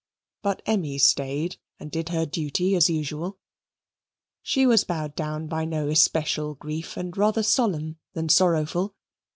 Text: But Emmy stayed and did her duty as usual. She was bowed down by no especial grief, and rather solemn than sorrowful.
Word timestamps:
But 0.41 0.63
Emmy 0.65 0.97
stayed 0.97 1.57
and 1.79 1.91
did 1.91 2.09
her 2.09 2.25
duty 2.25 2.75
as 2.75 2.89
usual. 2.89 3.37
She 4.41 4.65
was 4.65 4.83
bowed 4.83 5.13
down 5.13 5.45
by 5.45 5.63
no 5.63 5.89
especial 5.89 6.55
grief, 6.55 6.97
and 6.97 7.15
rather 7.15 7.43
solemn 7.43 7.99
than 8.13 8.27
sorrowful. 8.27 8.95